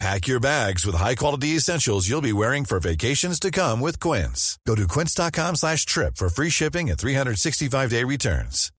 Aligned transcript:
Pack 0.00 0.26
your 0.26 0.40
bags 0.40 0.84
with 0.84 0.96
high-quality 0.96 1.56
essentials 1.56 2.08
you'll 2.08 2.20
be 2.20 2.32
wearing 2.32 2.64
for 2.64 2.80
vacations 2.80 3.38
to 3.40 3.50
come 3.50 3.80
with 3.80 3.98
Quince. 4.00 4.58
Go 4.66 4.74
to 4.74 4.86
quince.com 4.86 5.56
slash 5.56 5.86
trip 5.86 6.16
for 6.16 6.28
free 6.28 6.50
shipping 6.50 6.90
and 6.90 6.98
365-day 6.98 8.04
returns. 8.04 8.70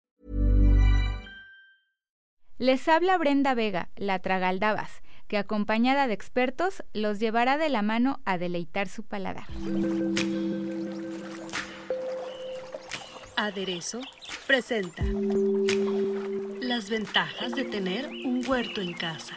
Les 2.58 2.88
habla 2.88 3.18
Brenda 3.18 3.54
Vega, 3.54 3.90
la 3.98 4.20
Tragaldabas, 4.20 4.90
que 5.28 5.38
acompañada 5.38 6.08
de 6.08 6.14
expertos 6.14 6.84
los 6.94 7.20
llevará 7.20 7.58
de 7.58 7.68
la 7.68 7.82
mano 7.82 8.22
a 8.24 8.38
deleitar 8.38 8.88
su 8.88 9.04
paladar. 9.04 9.48
Aderezo 13.36 14.00
presenta 14.48 15.04
las 16.62 16.90
ventajas 16.90 17.52
de 17.54 17.66
tener 17.66 18.08
un 18.08 18.42
huerto 18.48 18.80
en 18.80 18.94
casa. 18.94 19.36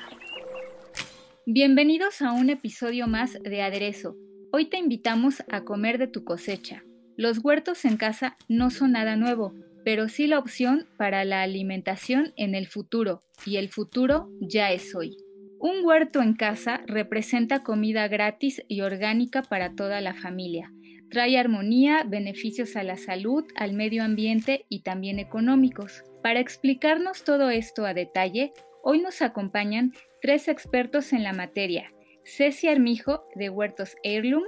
Bienvenidos 1.51 2.21
a 2.21 2.33
un 2.33 2.51
episodio 2.51 3.07
más 3.07 3.39
de 3.43 3.63
Aderezo. 3.63 4.15
Hoy 4.53 4.67
te 4.67 4.77
invitamos 4.77 5.43
a 5.51 5.65
comer 5.65 5.97
de 5.97 6.07
tu 6.07 6.23
cosecha. 6.23 6.85
Los 7.17 7.43
huertos 7.43 7.87
en 7.87 7.97
casa 7.97 8.37
no 8.51 8.69
son 8.69 8.93
nada 8.93 9.17
nuevo, 9.17 9.55
pero 9.83 10.11
sí 10.11 10.27
la 10.27 10.41
opción 10.41 10.87
para 10.99 11.25
la 11.25 11.41
alimentación 11.41 12.35
en 12.37 12.55
el 12.55 12.67
futuro, 12.67 13.23
y 13.47 13.57
el 13.57 13.71
futuro 13.71 14.29
ya 14.43 14.73
es 14.73 14.95
hoy. 14.95 15.17
Un 15.59 15.83
huerto 15.87 16.21
en 16.21 16.35
casa 16.35 16.83
representa 16.87 17.63
comida 17.63 18.09
gratis 18.09 18.63
y 18.69 18.83
orgánica 18.83 19.41
para 19.41 19.75
toda 19.75 20.03
la 20.03 20.13
familia. 20.13 20.71
Trae 21.09 21.39
armonía, 21.39 22.05
beneficios 22.07 22.77
a 22.77 22.83
la 22.83 22.99
salud, 22.99 23.45
al 23.55 23.73
medio 23.73 24.05
ambiente 24.05 24.67
y 24.69 24.83
también 24.83 25.19
económicos. 25.19 26.05
Para 26.23 26.41
explicarnos 26.41 27.25
todo 27.25 27.49
esto 27.49 27.87
a 27.87 27.95
detalle, 27.95 28.53
hoy 28.83 29.01
nos 29.01 29.23
acompañan 29.23 29.95
tres 30.21 30.49
expertos 30.49 31.13
en 31.13 31.23
la 31.23 31.33
materia. 31.33 31.93
Ceci 32.25 32.69
Armijo, 32.69 33.25
de 33.35 33.51
Huertos 33.51 33.97
Heirloom, 34.03 34.43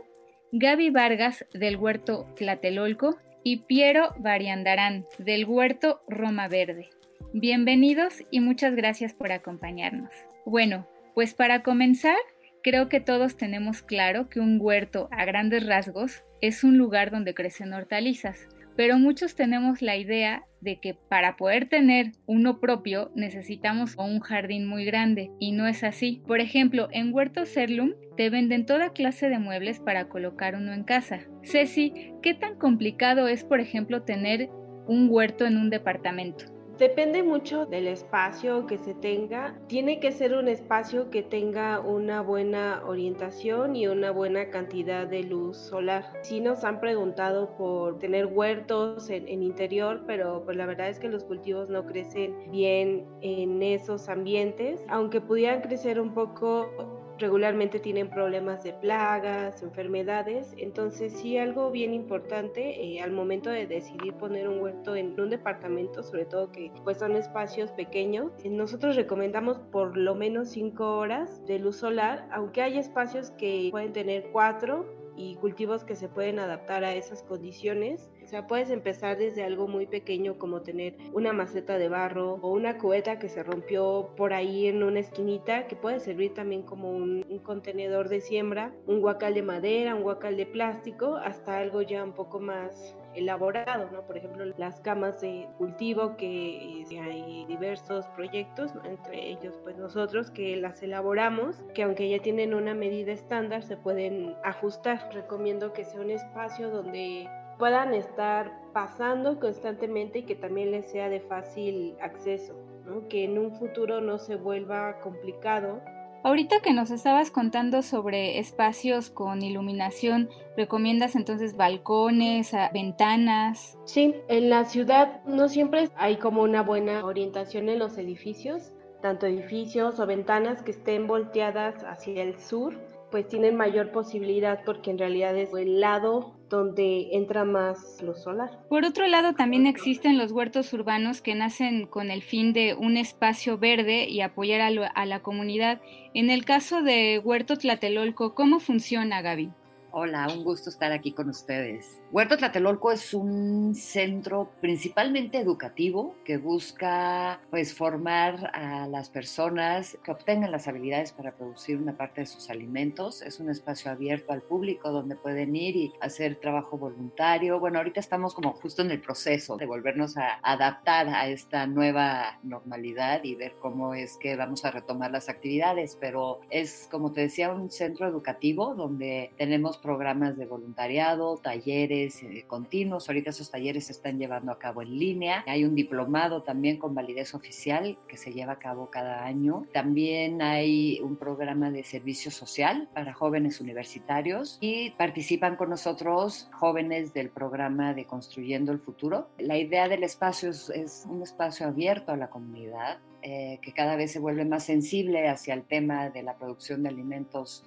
Gaby 0.53 0.91
Vargas, 0.91 1.47
del 1.55 1.77
Huerto 1.77 2.27
Tlatelolco, 2.37 3.19
y 3.43 3.59
Piero 3.59 4.15
Variandarán, 4.19 5.07
del 5.19 5.47
Huerto 5.47 6.03
Roma 6.09 6.49
Verde. 6.49 6.91
Bienvenidos 7.33 8.23
y 8.31 8.41
muchas 8.41 8.75
gracias 8.75 9.15
por 9.15 9.33
acompañarnos. 9.33 10.11
Bueno, 10.45 10.87
pues 11.15 11.33
para 11.35 11.63
comenzar, 11.63 12.19
creo 12.63 12.89
que 12.89 13.01
todos 13.01 13.37
tenemos 13.37 13.83
claro 13.83 14.29
que 14.29 14.41
un 14.41 14.59
huerto, 14.61 15.09
a 15.13 15.25
grandes 15.25 15.67
rasgos, 15.67 16.23
es 16.41 16.65
un 16.65 16.77
lugar 16.77 17.11
donde 17.11 17.33
crecen 17.33 17.73
hortalizas, 17.73 18.49
pero 18.77 18.99
muchos 18.99 19.35
tenemos 19.35 19.83
la 19.83 19.97
idea 19.97 20.45
de 20.61 20.79
que 20.79 20.95
para 20.95 21.37
poder 21.37 21.69
tener 21.69 22.13
uno 22.27 22.61
propio 22.61 23.11
necesitamos 23.15 23.97
un 23.97 24.21
jardín 24.21 24.67
muy 24.67 24.85
grande 24.85 25.31
y 25.39 25.53
no 25.53 25.67
es 25.67 25.85
así. 25.85 26.23
Por 26.27 26.41
ejemplo, 26.41 26.89
en 26.93 27.13
Huertos 27.15 27.49
Serlum 27.49 27.95
te 28.17 28.31
venden 28.31 28.67
toda 28.67 28.93
clase 28.93 29.29
de 29.29 29.39
muebles 29.39 29.81
para 29.81 30.09
colocar 30.09 30.55
uno 30.55 30.73
en 30.73 30.85
casa. 30.85 31.21
Ceci, 31.43 32.13
¿qué 32.23 32.35
tan 32.35 32.59
complicado 32.59 33.29
es, 33.29 33.45
por 33.45 33.61
ejemplo, 33.61 34.03
tener 34.03 34.49
un 34.87 35.09
huerto 35.11 35.47
en 35.47 35.57
un 35.57 35.71
departamento? 35.71 36.60
Depende 36.81 37.23
mucho 37.23 37.67
del 37.67 37.87
espacio 37.89 38.67
que 38.67 38.79
se 38.79 38.95
tenga. 38.95 39.55
Tiene 39.67 40.01
que 40.01 40.13
ser 40.13 40.33
un 40.33 40.49
espacio 40.49 41.11
que 41.11 41.23
tenga 41.23 41.79
una 41.79 42.23
buena 42.23 42.83
orientación 42.87 43.77
y 43.77 43.87
una 43.87 44.13
buena 44.13 44.49
cantidad 44.49 45.07
de 45.07 45.25
luz 45.25 45.59
solar. 45.59 46.11
Sí 46.23 46.41
nos 46.41 46.65
han 46.65 46.81
preguntado 46.81 47.55
por 47.59 47.99
tener 47.99 48.25
huertos 48.25 49.11
en, 49.11 49.29
en 49.29 49.43
interior, 49.43 50.05
pero 50.07 50.43
pues 50.47 50.57
la 50.57 50.65
verdad 50.65 50.89
es 50.89 50.99
que 50.99 51.11
los 51.11 51.23
cultivos 51.25 51.69
no 51.69 51.85
crecen 51.85 52.51
bien 52.51 53.05
en 53.21 53.63
esos 53.63 54.09
ambientes. 54.09 54.83
Aunque 54.89 55.21
pudieran 55.21 55.61
crecer 55.61 56.01
un 56.01 56.15
poco 56.15 57.00
regularmente 57.21 57.79
tienen 57.79 58.11
problemas 58.11 58.65
de 58.65 58.73
plagas, 58.73 59.63
enfermedades, 59.63 60.55
entonces 60.57 61.13
sí 61.13 61.39
algo 61.39 61.71
bien 61.71 61.95
importante 61.95 62.83
eh, 62.83 63.01
al 63.01 63.13
momento 63.13 63.51
de 63.51 63.67
decidir 63.67 64.15
poner 64.15 64.49
un 64.49 64.61
huerto 64.61 64.97
en 64.97 65.19
un 65.21 65.31
departamento, 65.31 66.03
sobre 66.03 66.25
todo 66.25 66.51
que 66.51 66.73
pues 66.83 66.99
son 66.99 67.17
espacios 67.17 67.71
pequeños, 67.73 68.33
eh, 68.43 68.51
nosotros 68.51 68.97
recomendamos 68.97 69.59
por 69.71 69.97
lo 69.97 70.15
menos 70.15 70.49
5 70.51 70.99
horas 70.99 71.45
de 71.47 71.59
luz 71.59 71.77
solar, 71.77 72.27
aunque 72.33 72.63
hay 72.63 72.79
espacios 72.79 73.31
que 73.33 73.69
pueden 73.71 73.93
tener 73.93 74.31
4 74.33 75.01
y 75.17 75.37
cultivos 75.37 75.85
que 75.85 75.97
se 75.97 76.09
pueden 76.09 76.39
adaptar 76.39 76.83
a 76.83 76.95
esas 76.95 77.23
condiciones. 77.23 78.11
O 78.31 78.33
sea, 78.33 78.47
puedes 78.47 78.71
empezar 78.71 79.19
desde 79.19 79.43
algo 79.43 79.67
muy 79.67 79.89
pequeño 79.89 80.39
como 80.39 80.63
tener 80.63 80.95
una 81.13 81.33
maceta 81.33 81.79
de 81.79 81.89
barro 81.89 82.35
o 82.43 82.53
una 82.53 82.79
cubeta 82.79 83.19
que 83.19 83.29
se 83.29 83.43
rompió 83.43 84.11
por 84.17 84.33
ahí 84.33 84.69
en 84.69 84.85
una 84.85 85.01
esquinita 85.01 85.67
que 85.67 85.75
puede 85.75 85.99
servir 85.99 86.33
también 86.33 86.63
como 86.63 86.93
un, 86.93 87.25
contenedor 87.43 88.09
de 88.09 88.21
siembra, 88.21 88.73
un 88.87 89.01
guacal 89.01 89.35
de 89.35 89.43
madera, 89.43 89.97
un 89.97 90.05
guacal 90.05 90.37
de 90.37 90.47
plástico, 90.47 91.17
hasta 91.17 91.59
algo 91.59 91.83
ya 91.83 92.05
un 92.05 92.13
poco 92.13 92.39
más 92.39 92.95
elaborado, 93.17 93.91
¿no? 93.91 94.07
Por 94.07 94.17
ejemplo, 94.17 94.45
las 94.57 94.79
camas 94.79 95.21
de 95.21 95.49
cultivo 95.59 96.17
que 96.17 96.85
hay 97.03 97.45
diversos 97.49 98.07
proyectos, 98.11 98.71
entre 98.85 99.29
ellos 99.29 99.59
pues 99.65 99.77
nosotros 99.77 100.31
que 100.31 100.55
las 100.57 100.81
elaboramos, 100.85 101.65
que 101.75 101.83
aunque 101.83 102.09
ya 102.09 102.23
tienen 102.23 102.55
una 102.55 102.75
medida 102.75 103.11
estándar 103.11 103.65
se 103.65 103.77
pueden 103.77 104.37
ajustar. 104.45 105.11
Recomiendo 105.13 105.73
que 105.73 105.85
sea 105.85 106.01
un 106.01 106.11
espacio 106.11 106.71
donde 106.71 107.29
puedan 107.61 107.95
estar 107.95 108.51
pasando 108.73 109.39
constantemente 109.39 110.19
y 110.19 110.23
que 110.25 110.35
también 110.35 110.73
les 110.73 110.91
sea 110.91 111.09
de 111.09 111.21
fácil 111.21 111.95
acceso, 112.01 112.55
¿no? 112.85 113.07
que 113.07 113.23
en 113.23 113.39
un 113.39 113.55
futuro 113.55 114.01
no 114.01 114.19
se 114.19 114.35
vuelva 114.35 114.99
complicado 115.01 115.81
Ahorita 116.23 116.61
que 116.61 116.75
nos 116.75 116.91
estabas 116.91 117.31
contando 117.31 117.81
sobre 117.81 118.39
espacios 118.39 119.09
con 119.09 119.43
iluminación, 119.43 120.29
¿recomiendas 120.55 121.17
entonces 121.17 121.57
balcones, 121.57 122.53
ventanas? 122.75 123.79
Sí, 123.87 124.15
en 124.29 124.51
la 124.51 124.67
ciudad 124.67 125.25
no 125.25 125.49
siempre 125.49 125.89
hay 125.97 126.19
como 126.19 126.43
una 126.43 126.63
buena 126.63 127.07
orientación 127.07 127.71
en 127.71 127.79
los 127.79 127.97
edificios, 127.97 128.71
tanto 129.01 129.25
edificios 129.25 129.99
o 129.99 130.07
ventanas 130.07 130.63
que 130.63 130.73
estén 130.73 131.07
volteadas 131.07 131.83
hacia 131.85 132.23
el 132.23 132.39
sur 132.39 132.75
pues 133.11 133.29
tienen 133.29 133.57
mayor 133.57 133.93
posibilidad 133.93 134.61
porque 134.65 134.91
en 134.91 134.99
realidad 134.99 135.37
es 135.37 135.53
el 135.55 135.81
lado 135.81 136.35
donde 136.49 137.09
entra 137.13 137.45
más 137.45 138.03
luz 138.03 138.23
solar. 138.23 138.51
Por 138.69 138.85
otro 138.85 139.07
lado, 139.07 139.35
también 139.35 139.67
existen 139.67 140.19
los 140.19 140.33
huertos 140.33 140.73
urbanos 140.73 141.23
que 141.23 141.35
nacen 141.35 141.87
con 141.87 142.11
el 142.11 142.23
fin 142.23 142.53
de 142.53 142.75
un 142.75 142.97
espacio 142.97 143.57
verde 143.57 144.09
y 144.09 144.21
apoyar 144.21 144.61
a, 144.61 144.87
a 144.89 145.07
la 145.07 145.21
comunidad. 145.21 145.81
En 146.13 146.29
el 146.29 146.45
caso 146.45 146.83
de 146.83 147.21
Huerto 147.23 147.57
Tlatelolco, 147.57 148.35
¿cómo 148.35 148.59
funciona, 148.59 149.23
Gaby? 149.23 149.51
Hola, 149.93 150.29
un 150.33 150.45
gusto 150.45 150.71
estar 150.71 150.93
aquí 150.93 151.11
con 151.11 151.29
ustedes. 151.29 152.01
Huerto 152.13 152.37
Tlatelolco 152.37 152.93
es 152.93 153.13
un 153.13 153.75
centro 153.75 154.53
principalmente 154.61 155.39
educativo 155.39 156.15
que 156.25 156.37
busca 156.37 157.41
pues 157.51 157.75
formar 157.75 158.53
a 158.55 158.87
las 158.87 159.11
personas 159.11 159.99
que 160.05 160.13
obtengan 160.13 160.53
las 160.53 160.69
habilidades 160.69 161.11
para 161.11 161.33
producir 161.33 161.77
una 161.77 161.97
parte 161.97 162.21
de 162.21 162.29
sus 162.29 162.51
alimentos. 162.51 163.21
Es 163.23 163.41
un 163.41 163.51
espacio 163.51 163.91
abierto 163.91 164.33
al 164.33 164.43
público 164.43 164.93
donde 164.93 165.17
pueden 165.17 165.57
ir 165.57 165.75
y 165.75 165.93
hacer 166.01 166.37
trabajo 166.37 166.79
voluntario. 166.79 167.59
Bueno, 167.59 167.79
ahorita 167.79 167.99
estamos 167.99 168.33
como 168.33 168.53
justo 168.53 168.83
en 168.83 168.93
el 168.93 169.01
proceso 169.01 169.57
de 169.57 169.67
volvernos 169.67 170.17
a 170.17 170.39
adaptar 170.45 171.09
a 171.09 171.27
esta 171.27 171.67
nueva 171.67 172.39
normalidad 172.45 173.25
y 173.25 173.35
ver 173.35 173.55
cómo 173.61 173.95
es 173.95 174.17
que 174.19 174.37
vamos 174.37 174.65
a 174.65 174.71
retomar 174.71 175.11
las 175.11 175.29
actividades, 175.29 175.99
pero 176.01 176.43
es 176.49 176.87
como 176.93 177.11
te 177.11 177.23
decía 177.23 177.53
un 177.53 177.71
centro 177.71 178.07
educativo 178.07 178.77
donde 178.77 179.33
tenemos 179.37 179.80
programas 179.81 180.37
de 180.37 180.47
voluntariado, 180.47 181.37
talleres 181.37 182.23
eh, 182.23 182.45
continuos. 182.47 183.09
Ahorita 183.09 183.31
esos 183.31 183.51
talleres 183.51 183.87
se 183.87 183.93
están 183.93 184.19
llevando 184.19 184.53
a 184.53 184.59
cabo 184.59 184.83
en 184.83 184.99
línea. 184.99 185.45
Hay 185.47 185.65
un 185.65 185.75
diplomado 185.75 186.43
también 186.43 186.79
con 186.79 186.95
validez 186.95 187.35
oficial 187.35 187.99
que 188.09 188.17
se 188.17 188.33
lleva 188.33 188.53
a 188.53 188.59
cabo 188.59 188.91
cada 188.91 189.25
año. 189.25 189.67
También 189.73 190.43
hay 190.43 191.01
un 191.01 191.17
programa 191.17 191.71
de 191.71 191.83
servicio 191.83 192.31
social 192.31 192.89
para 192.95 193.13
jóvenes 193.13 193.61
universitarios 193.61 194.59
y 194.61 194.91
participan 194.93 195.57
con 195.57 195.71
nosotros 195.71 196.49
jóvenes 196.53 197.13
del 197.15 197.31
programa 197.31 197.95
de 197.95 198.05
Construyendo 198.05 198.73
el 198.73 198.79
Futuro. 198.79 199.29
La 199.39 199.59
idea 199.59 199.89
del 199.89 200.05
espacio 200.05 200.51
es, 200.51 200.71
es 200.71 201.05
un 201.09 201.23
espacio 201.23 201.67
abierto 201.67 202.13
a 202.13 202.17
la 202.17 202.31
comunidad 202.31 202.99
eh, 203.23 203.59
que 203.61 203.73
cada 203.73 203.97
vez 203.97 204.13
se 204.13 204.19
vuelve 204.19 204.47
más 204.47 204.65
sensible 204.65 205.29
hacia 205.29 205.53
el 205.53 205.65
tema 205.65 206.09
de 206.09 206.23
la 206.23 206.37
producción 206.37 206.83
de 206.83 206.89
alimentos 206.89 207.67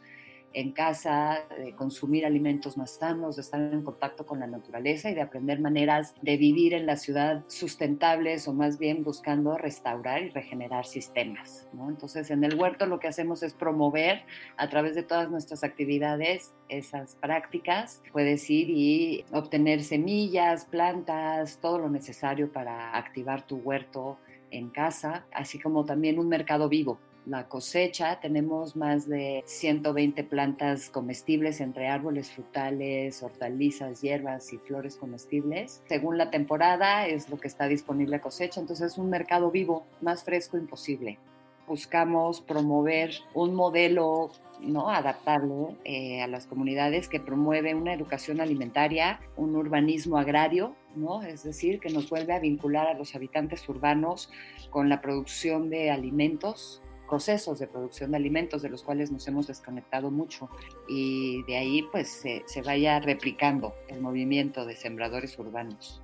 en 0.54 0.72
casa, 0.72 1.44
de 1.58 1.74
consumir 1.76 2.26
alimentos 2.26 2.78
más 2.78 2.92
sanos, 2.92 3.36
de 3.36 3.42
estar 3.42 3.60
en 3.60 3.82
contacto 3.82 4.26
con 4.26 4.40
la 4.40 4.48
naturaleza 4.48 5.10
y 5.10 5.16
de 5.16 5.22
aprender 5.22 5.60
maneras 5.60 6.14
de 6.22 6.38
vivir 6.38 6.74
en 6.74 6.86
la 6.86 6.96
ciudad 6.96 7.44
sustentables 7.48 8.48
o 8.48 8.54
más 8.54 8.78
bien 8.78 9.04
buscando 9.04 9.58
restaurar 9.58 10.22
y 10.22 10.30
regenerar 10.30 10.86
sistemas. 10.86 11.68
Entonces, 11.88 12.30
en 12.30 12.44
el 12.44 12.56
huerto 12.56 12.86
lo 12.86 13.00
que 13.00 13.08
hacemos 13.08 13.44
es 13.44 13.54
promover 13.54 14.24
a 14.58 14.70
través 14.70 14.96
de 14.96 15.04
todas 15.04 15.30
nuestras 15.30 15.64
actividades 15.64 16.54
esas 16.70 17.16
prácticas. 17.16 18.02
Puedes 18.12 18.50
ir 18.50 18.70
y 18.70 19.26
obtener 19.32 19.84
semillas, 19.84 20.66
plantas, 20.66 21.58
todo 21.60 21.80
lo 21.80 21.90
necesario 21.90 22.52
para 22.52 22.96
activar 22.96 23.46
tu 23.46 23.58
huerto 23.58 24.18
en 24.52 24.70
casa, 24.70 25.26
así 25.32 25.60
como 25.60 25.84
también 25.84 26.20
un 26.20 26.30
mercado 26.30 26.70
vivo 26.70 27.00
la 27.25 27.48
cosecha. 27.48 28.20
Tenemos 28.20 28.75
más 28.75 29.08
de 29.08 29.44
120 29.46 30.24
plantas 30.24 30.90
comestibles 30.90 31.62
entre 31.62 31.88
árboles 31.88 32.31
frutales, 32.31 33.22
hortalizas, 33.24 34.02
hierbas 34.02 34.52
y 34.54 34.58
flores 34.58 34.98
comestibles. 34.98 35.81
Según 35.88 36.18
la 36.18 36.30
temporada 36.30 37.08
es 37.08 37.30
lo 37.30 37.40
que 37.40 37.48
está 37.48 37.68
disponible 37.68 38.18
a 38.18 38.22
cosecha, 38.22 38.60
entonces 38.60 38.94
es 38.94 38.98
un 38.98 39.10
mercado 39.10 39.52
vivo, 39.52 39.86
más 40.02 40.24
fresco 40.24 40.58
imposible. 40.58 41.20
Buscamos 41.68 42.42
promover 42.42 43.12
un 43.34 43.56
modelo 43.56 44.31
¿no? 44.60 44.90
adaptarlo 44.90 45.75
eh, 45.86 46.22
a 46.22 46.28
las 46.28 46.46
comunidades 46.46 47.08
que 47.08 47.20
promueve 47.20 47.74
una 47.74 47.94
educación 47.94 48.42
alimentaria, 48.42 49.20
un 49.38 49.56
urbanismo 49.56 50.18
agrario, 50.18 50.75
¿no? 50.96 51.24
es 51.24 51.44
decir, 51.44 51.80
que 51.80 51.90
nos 51.90 52.10
vuelve 52.10 52.34
a 52.34 52.40
vincular 52.40 52.88
a 52.88 52.94
los 52.94 53.16
habitantes 53.16 53.68
urbanos 53.70 54.30
con 54.70 54.90
la 54.90 55.02
producción 55.02 55.70
de 55.70 55.92
alimentos 55.92 56.83
procesos 57.13 57.60
de 57.60 57.68
producción 57.68 58.10
de 58.10 58.18
alimentos 58.18 58.63
de 58.63 58.69
los 58.69 58.81
cuales 58.81 59.12
nos 59.12 59.27
hemos 59.27 59.45
desconectado 59.45 60.10
mucho 60.10 60.50
y 60.89 61.44
de 61.44 61.57
ahí 61.57 61.83
pues 61.92 62.10
se, 62.10 62.42
se 62.48 62.63
vaya 62.63 63.00
replicando 63.00 63.75
el 63.88 64.01
movimiento 64.01 64.65
de 64.65 64.75
sembradores 64.75 65.38
urbanos. 65.38 66.01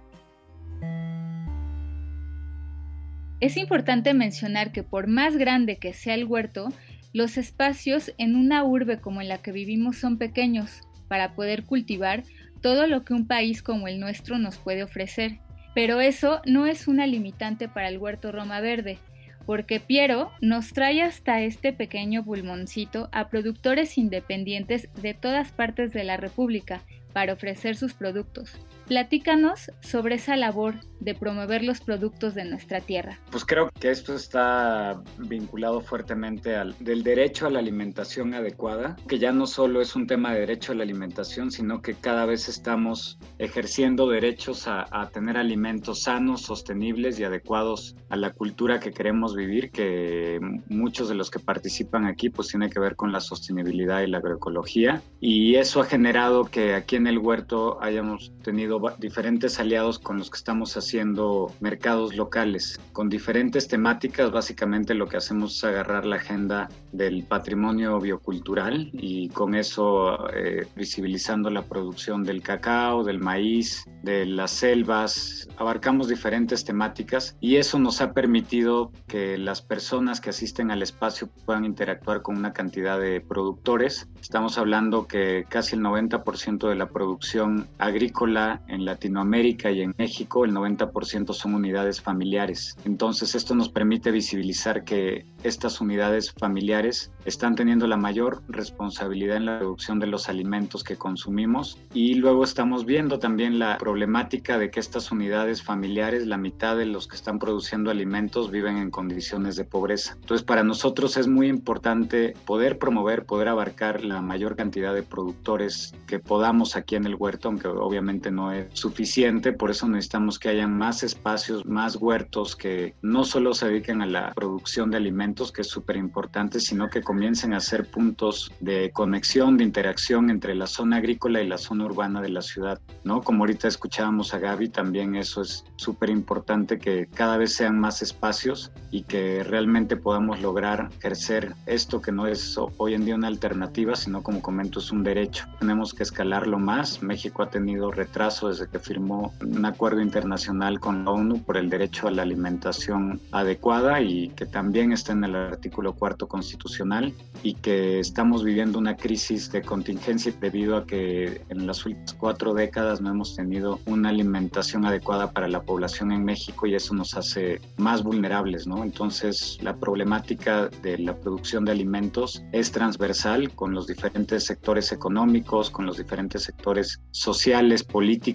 Es 3.40 3.58
importante 3.58 4.14
mencionar 4.14 4.72
que 4.72 4.84
por 4.84 5.08
más 5.08 5.36
grande 5.36 5.78
que 5.78 5.94
sea 5.94 6.14
el 6.14 6.26
huerto, 6.26 6.72
los 7.12 7.38
espacios 7.38 8.14
en 8.20 8.36
una 8.36 8.64
urbe 8.64 9.02
como 9.02 9.20
en 9.20 9.30
la 9.30 9.40
que 9.40 9.52
vivimos 9.52 9.98
son 9.98 10.20
pequeños 10.20 10.82
para 11.08 11.34
poder 11.34 11.64
cultivar 11.64 12.24
todo 12.62 12.86
lo 12.86 13.04
que 13.04 13.16
un 13.16 13.26
país 13.26 13.64
como 13.64 13.88
el 13.88 14.00
nuestro 14.00 14.38
nos 14.38 14.60
puede 14.60 14.84
ofrecer. 14.84 15.40
Pero 15.74 16.02
eso 16.02 16.44
no 16.46 16.68
es 16.68 16.88
una 16.88 17.08
limitante 17.08 17.68
para 17.68 17.88
el 17.88 17.98
huerto 17.98 18.32
Roma 18.32 18.62
Verde, 18.62 19.00
porque 19.46 19.80
Piero 19.80 20.32
nos 20.42 20.74
trae 20.74 21.02
hasta 21.02 21.42
este 21.42 21.74
pequeño 21.74 22.24
pulmoncito 22.24 23.10
a 23.12 23.30
productores 23.30 23.98
independientes 23.98 24.90
de 25.02 25.14
todas 25.14 25.52
partes 25.52 25.94
de 25.94 26.04
la 26.04 26.18
República 26.18 26.82
para 27.14 27.34
ofrecer 27.34 27.76
sus 27.76 27.94
productos. 27.94 28.58
Platícanos 28.90 29.72
sobre 29.82 30.16
esa 30.16 30.36
labor 30.36 30.74
de 31.00 31.14
promover 31.14 31.64
los 31.64 31.80
productos 31.80 32.34
de 32.34 32.44
nuestra 32.44 32.82
tierra. 32.82 33.20
Pues 33.32 33.46
creo 33.46 33.70
que 33.80 33.92
esto 33.92 34.16
está 34.16 35.02
vinculado 35.18 35.82
fuertemente 35.82 36.56
al 36.56 36.76
del 36.80 37.04
derecho 37.04 37.46
a 37.46 37.52
la 37.52 37.60
alimentación 37.60 38.34
adecuada, 38.34 38.98
que 39.08 39.20
ya 39.20 39.32
no 39.32 39.46
solo 39.46 39.80
es 39.80 39.96
un 39.96 40.08
tema 40.08 40.34
de 40.34 40.42
derecho 40.42 40.72
a 40.72 40.76
la 40.76 40.84
alimentación, 40.84 41.52
sino 41.52 41.84
que 41.84 41.94
cada 41.94 42.26
vez 42.26 42.50
estamos 42.50 43.20
ejerciendo 43.38 44.10
derechos 44.10 44.68
a, 44.68 44.88
a 44.90 45.10
tener 45.10 45.38
alimentos 45.38 46.02
sanos, 46.02 46.42
sostenibles 46.42 47.20
y 47.20 47.24
adecuados 47.24 47.96
a 48.10 48.16
la 48.16 48.34
cultura 48.34 48.80
que 48.80 48.92
queremos 48.92 49.36
vivir, 49.36 49.70
que 49.70 50.40
muchos 50.68 51.10
de 51.10 51.16
los 51.16 51.30
que 51.30 51.40
participan 51.40 52.06
aquí 52.06 52.30
pues 52.30 52.48
tiene 52.48 52.72
que 52.72 52.80
ver 52.80 52.96
con 52.96 53.12
la 53.12 53.20
sostenibilidad 53.20 54.02
y 54.02 54.08
la 54.08 54.18
agroecología 54.18 55.02
y 55.22 55.56
eso 55.56 55.80
ha 55.80 55.86
generado 55.86 56.46
que 56.46 56.74
aquí 56.74 56.96
en 56.96 57.08
el 57.08 57.20
huerto 57.20 57.78
hayamos 57.82 58.34
tenido 58.44 58.79
diferentes 58.98 59.60
aliados 59.60 60.00
con 60.00 60.18
los 60.18 60.30
que 60.30 60.38
estamos 60.38 60.76
haciendo 60.78 61.54
mercados 61.60 62.16
locales, 62.16 62.80
con 62.94 63.10
diferentes 63.10 63.68
temáticas. 63.68 64.32
Básicamente 64.32 64.94
lo 64.94 65.08
que 65.08 65.18
hacemos 65.18 65.58
es 65.58 65.64
agarrar 65.64 66.06
la 66.06 66.18
agenda 66.18 66.70
del 66.92 67.24
patrimonio 67.24 68.00
biocultural 68.00 68.90
y 68.94 69.30
con 69.30 69.56
eso 69.56 70.30
eh, 70.34 70.68
visibilizando 70.76 71.50
la 71.50 71.64
producción 71.64 72.24
del 72.24 72.42
cacao, 72.42 73.04
del 73.04 73.20
maíz, 73.20 73.86
de 74.04 74.26
las 74.26 74.52
selvas. 74.52 75.48
Abarcamos 75.58 76.08
diferentes 76.08 76.64
temáticas 76.66 77.36
y 77.40 77.58
eso 77.58 77.80
nos 77.80 78.02
ha 78.02 78.14
permitido 78.14 78.92
que 79.08 79.38
las 79.38 79.62
personas 79.62 80.22
que 80.22 80.30
asisten 80.30 80.72
al 80.72 80.82
espacio 80.82 81.30
puedan 81.46 81.66
interactuar 81.66 82.22
con 82.22 82.38
una 82.38 82.54
cantidad 82.54 83.00
de 83.00 83.22
productores. 83.22 84.08
Estamos 84.22 84.58
hablando 84.58 85.08
que 85.08 85.46
casi 85.50 85.76
el 85.76 85.82
90% 85.82 86.70
de 86.70 86.76
la 86.76 86.88
producción 86.88 87.68
agrícola 87.78 88.62
en 88.70 88.86
Latinoamérica 88.86 89.72
y 89.72 89.82
en 89.82 89.94
México 89.98 90.46
el 90.46 90.54
90% 90.54 91.34
son 91.34 91.56
unidades 91.56 92.02
familiares. 92.02 92.76
Entonces 92.86 93.36
esto 93.36 93.56
nos 93.56 93.70
permite 93.70 94.12
visibilizar 94.12 94.84
que 94.84 95.26
estas 95.44 95.82
unidades 95.82 96.32
familiares 96.32 97.12
están 97.26 97.56
teniendo 97.56 97.88
la 97.88 97.98
mayor 97.98 98.42
responsabilidad 98.48 99.38
en 99.38 99.46
la 99.46 99.60
producción 99.60 100.00
de 100.00 100.08
los 100.08 100.30
alimentos 100.30 100.84
que 100.84 100.96
consumimos 100.96 101.78
y 101.94 102.16
luego 102.16 102.44
estamos 102.44 102.86
viendo 102.86 103.20
también 103.20 103.60
la 103.60 103.78
problemática 103.78 104.58
de 104.58 104.72
que 104.72 104.80
estas 104.80 105.12
unidades 105.12 105.62
familiares, 105.64 106.28
la 106.28 106.38
mitad 106.38 106.78
de 106.78 106.86
los 106.86 107.08
que 107.08 107.16
están 107.16 107.40
produciendo 107.40 107.92
alimentos 107.92 108.52
viven 108.52 108.78
en 108.78 108.92
condiciones 108.92 109.56
de 109.56 109.66
pobreza. 109.66 110.14
Entonces 110.22 110.46
para 110.46 110.64
nosotros 110.64 111.18
es 111.18 111.28
muy 111.28 111.48
importante 111.48 112.34
poder 112.46 112.78
promover, 112.78 113.26
poder 113.26 113.48
abarcar 113.48 114.04
la 114.04 114.22
mayor 114.22 114.56
cantidad 114.56 114.94
de 114.94 115.04
productores 115.04 115.94
que 116.08 116.20
podamos 116.20 116.76
aquí 116.76 116.96
en 116.96 117.06
el 117.06 117.16
huerto, 117.16 117.48
aunque 117.48 117.68
obviamente 117.68 118.32
no 118.32 118.52
es 118.60 118.80
suficiente, 118.80 119.54
por 119.54 119.72
eso 119.72 119.88
necesitamos 119.88 120.40
que 120.40 120.50
haya 120.50 120.68
más 120.68 121.04
espacios, 121.04 121.66
más 121.66 121.96
huertos 121.96 122.56
que 122.56 122.96
no 123.02 123.24
solo 123.24 123.54
se 123.54 123.68
dediquen 123.68 124.02
a 124.02 124.06
la 124.06 124.34
producción 124.34 124.92
de 124.92 124.98
alimentos, 124.98 125.52
que 125.52 125.62
es 125.62 125.68
súper 125.68 125.98
importante, 125.98 126.60
sino 126.60 126.90
que 126.90 127.02
comiencen 127.02 127.54
a 127.54 127.60
ser 127.60 127.90
puntos 127.90 128.52
de 128.60 128.92
conexión, 128.92 129.58
de 129.58 129.64
interacción 129.64 130.30
entre 130.30 130.56
la 130.56 130.68
zona 130.68 130.98
agrícola 130.98 131.42
y 131.42 131.48
la 131.48 131.58
zona 131.58 131.86
urbana 131.86 132.22
de 132.22 132.30
la 132.30 132.42
ciudad, 132.42 132.80
¿no? 133.04 133.22
Como 133.22 133.44
ahorita 133.44 133.68
escuchábamos 133.68 134.34
a 134.34 134.40
Gaby, 134.40 134.70
también 134.70 135.16
eso 135.16 135.42
es 135.42 135.66
súper 135.76 136.10
importante 136.10 136.80
que 136.80 137.08
cada 137.14 137.38
vez 137.38 137.54
sean 137.54 137.80
más 137.80 138.02
espacios 138.02 138.72
y 138.92 139.04
que 139.04 139.44
realmente 139.44 139.96
podamos 139.96 140.42
lograr 140.42 140.90
ejercer 140.98 141.54
esto 141.66 142.02
que 142.02 142.12
no 142.12 142.28
es 142.28 142.58
hoy 142.78 142.94
en 142.94 143.06
día 143.06 143.16
una 143.16 143.28
alternativa, 143.28 143.96
sino 143.96 144.24
como 144.24 144.42
comento 144.42 144.80
es 144.80 144.92
un 144.92 145.04
derecho. 145.04 145.46
Tenemos 145.60 145.94
que 145.94 146.04
escalarlo 146.04 146.60
más. 146.60 147.02
México 147.02 147.44
ha 147.44 147.50
tenido 147.50 147.92
retraso 147.92 148.49
desde 148.50 148.68
que 148.68 148.80
firmó 148.80 149.34
un 149.42 149.66
acuerdo 149.66 150.02
internacional 150.02 150.80
con 150.80 151.06
la 151.06 151.12
ONU 151.12 151.44
por 151.44 151.58
el 151.58 151.70
derecho 151.70 152.08
a 152.08 152.12
la 152.12 152.24
alimentación 152.24 153.22
adecuada 153.32 154.02
y 154.02 154.30
que 154.30 154.46
también 154.46 154.92
está 154.92 155.14
en 155.14 155.24
el 155.24 155.36
artículo 155.36 155.94
cuarto 155.94 156.28
constitucional 156.28 157.14
y 157.44 157.54
que 157.54 158.00
estamos 158.00 158.44
viviendo 158.44 158.78
una 158.78 158.98
crisis 158.98 159.52
de 159.52 159.62
contingencia 159.62 160.34
debido 160.40 160.78
a 160.78 160.86
que 160.86 161.42
en 161.50 161.68
las 161.68 161.86
últimas 161.86 162.14
cuatro 162.14 162.54
décadas 162.54 163.02
no 163.02 163.10
hemos 163.10 163.36
tenido 163.36 163.80
una 163.86 164.10
alimentación 164.10 164.86
adecuada 164.86 165.32
para 165.32 165.48
la 165.48 165.62
población 165.62 166.12
en 166.12 166.26
México 166.26 166.68
y 166.68 166.76
eso 166.76 166.94
nos 166.94 167.16
hace 167.16 167.62
más 167.78 168.04
vulnerables, 168.04 168.68
¿no? 168.68 168.84
Entonces 168.84 169.58
la 169.62 169.76
problemática 169.76 170.70
de 170.82 170.98
la 170.98 171.16
producción 171.16 171.66
de 171.66 171.72
alimentos 171.72 172.44
es 172.52 172.72
transversal 172.72 173.52
con 173.52 173.74
los 173.74 173.88
diferentes 173.88 174.46
sectores 174.46 174.92
económicos, 174.92 175.70
con 175.70 175.86
los 175.86 175.98
diferentes 175.98 176.44
sectores 176.44 177.00
sociales, 177.12 177.84
políticos, 177.84 178.29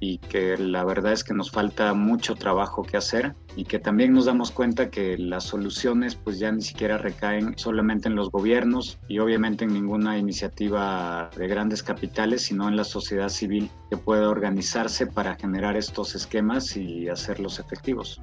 y 0.00 0.18
que 0.18 0.56
la 0.56 0.84
verdad 0.84 1.12
es 1.12 1.22
que 1.22 1.32
nos 1.32 1.52
falta 1.52 1.94
mucho 1.94 2.34
trabajo 2.34 2.82
que 2.82 2.96
hacer 2.96 3.36
y 3.54 3.64
que 3.64 3.78
también 3.78 4.12
nos 4.12 4.24
damos 4.24 4.50
cuenta 4.50 4.90
que 4.90 5.16
las 5.16 5.44
soluciones 5.44 6.16
pues 6.16 6.40
ya 6.40 6.50
ni 6.50 6.60
siquiera 6.60 6.98
recaen 6.98 7.56
solamente 7.56 8.08
en 8.08 8.16
los 8.16 8.30
gobiernos 8.30 8.98
y 9.06 9.20
obviamente 9.20 9.64
en 9.64 9.72
ninguna 9.72 10.18
iniciativa 10.18 11.30
de 11.36 11.46
grandes 11.46 11.84
capitales, 11.84 12.42
sino 12.42 12.68
en 12.68 12.74
la 12.74 12.82
sociedad 12.82 13.28
civil 13.28 13.70
que 13.90 13.96
pueda 13.96 14.28
organizarse 14.28 15.06
para 15.06 15.36
generar 15.36 15.76
estos 15.76 16.16
esquemas 16.16 16.76
y 16.76 17.08
hacerlos 17.08 17.60
efectivos. 17.60 18.20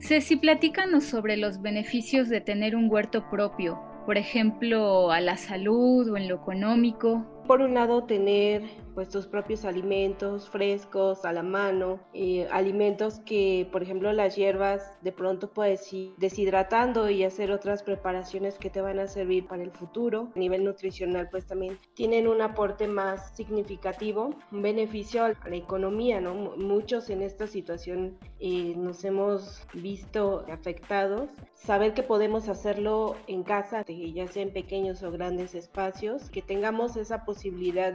Ceci, 0.00 0.36
platícanos 0.36 1.04
sobre 1.04 1.38
los 1.38 1.62
beneficios 1.62 2.28
de 2.28 2.42
tener 2.42 2.76
un 2.76 2.90
huerto 2.90 3.30
propio 3.30 3.93
por 4.04 4.18
ejemplo, 4.18 5.10
a 5.10 5.20
la 5.20 5.36
salud 5.36 6.08
o 6.10 6.16
en 6.16 6.28
lo 6.28 6.36
económico? 6.36 7.33
Por 7.46 7.60
un 7.60 7.74
lado, 7.74 8.04
tener 8.04 8.62
pues 8.94 9.10
tus 9.10 9.26
propios 9.26 9.64
alimentos 9.64 10.48
frescos 10.48 11.24
a 11.24 11.32
la 11.32 11.42
mano, 11.42 11.98
eh, 12.14 12.46
alimentos 12.50 13.18
que, 13.26 13.68
por 13.70 13.82
ejemplo, 13.82 14.12
las 14.12 14.36
hierbas 14.36 14.96
de 15.02 15.12
pronto 15.12 15.50
puedes 15.50 15.92
ir 15.92 16.14
deshidratando 16.16 17.10
y 17.10 17.24
hacer 17.24 17.50
otras 17.50 17.82
preparaciones 17.82 18.56
que 18.56 18.70
te 18.70 18.80
van 18.80 19.00
a 19.00 19.08
servir 19.08 19.46
para 19.46 19.62
el 19.62 19.72
futuro. 19.72 20.30
A 20.34 20.38
nivel 20.38 20.64
nutricional, 20.64 21.28
pues 21.28 21.44
también 21.44 21.78
tienen 21.94 22.28
un 22.28 22.40
aporte 22.40 22.86
más 22.86 23.34
significativo, 23.34 24.30
un 24.52 24.62
beneficio 24.62 25.24
a 25.24 25.34
la 25.48 25.56
economía, 25.56 26.20
¿no? 26.20 26.34
Muchos 26.56 27.10
en 27.10 27.20
esta 27.20 27.48
situación 27.48 28.16
eh, 28.38 28.74
nos 28.76 29.04
hemos 29.04 29.66
visto 29.74 30.44
afectados. 30.50 31.28
Saber 31.54 31.94
que 31.94 32.04
podemos 32.04 32.48
hacerlo 32.48 33.16
en 33.26 33.42
casa, 33.42 33.84
ya 33.86 34.28
sea 34.28 34.42
en 34.44 34.52
pequeños 34.52 35.02
o 35.02 35.10
grandes 35.10 35.54
espacios, 35.54 36.30
que 36.30 36.40
tengamos 36.40 36.96
esa 36.96 37.24
posibilidad 37.24 37.33